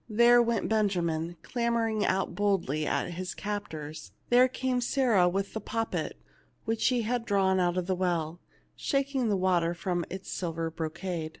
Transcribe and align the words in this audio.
There 0.09 0.41
went 0.41 0.67
Benjamin, 0.67 1.37
clamoring 1.43 2.03
out 2.07 2.33
boldly 2.33 2.87
at 2.87 3.11
his 3.11 3.35
captors. 3.35 4.13
There 4.29 4.47
came 4.47 4.81
Sarah 4.81 5.29
with 5.29 5.53
the 5.53 5.61
poppet, 5.61 6.19
which 6.65 6.81
she 6.81 7.03
had 7.03 7.23
drawn 7.23 7.59
out 7.59 7.77
of 7.77 7.85
the 7.85 7.93
well, 7.93 8.39
shaking 8.75 9.29
the 9.29 9.37
water 9.37 9.75
from 9.75 10.03
its 10.09 10.31
silver 10.31 10.71
bro 10.71 10.89
cade. 10.89 11.29